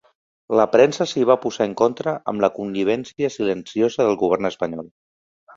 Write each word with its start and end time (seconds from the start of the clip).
La 0.59 0.63
premsa 0.75 1.05
s'hi 1.11 1.25
va 1.31 1.35
posar 1.43 1.67
en 1.71 1.75
contra 1.83 2.15
amb 2.33 2.45
la 2.45 2.51
connivència 2.57 3.33
silenciosa 3.37 4.09
del 4.09 4.21
govern 4.25 4.51
espanyol. 4.55 4.91